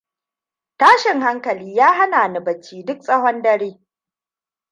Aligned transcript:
Tashin 0.77 1.21
hankali 1.21 1.75
ya 1.75 1.93
hana 1.93 2.27
ni 2.27 2.39
bacci 2.39 2.83
duk 2.85 2.99
tsahon 3.01 3.41
dare. 3.41 3.79